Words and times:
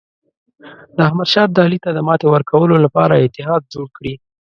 د 0.95 0.97
احمدشاه 1.07 1.45
ابدالي 1.47 1.77
ته 1.83 1.89
د 1.93 1.99
ماتې 2.07 2.27
ورکولو 2.29 2.75
لپاره 2.85 3.13
اتحاد 3.25 3.61
جوړ 3.73 3.87
کړي. 3.97 4.13